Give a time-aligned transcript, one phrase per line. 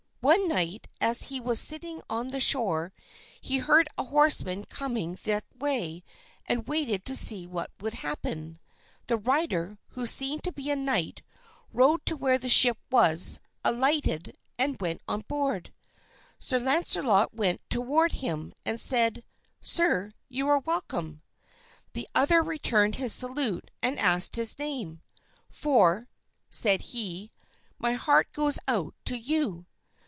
[0.23, 2.93] One night as he was sitting on the shore,
[3.41, 6.03] he heard a horseman coming that way
[6.45, 8.59] and waited to see what would happen.
[9.07, 11.23] The rider, who seemed to be a knight,
[11.73, 15.73] rode to where the ship was, alighted, and went on board.
[16.37, 19.23] Sir Launcelot went toward him and said,
[19.59, 21.23] "Sir, you are welcome."
[21.93, 25.01] The other returned his salute and asked his name,
[25.49, 26.07] "for,"
[26.51, 27.31] said he,
[27.79, 29.65] "my heart goes out to you."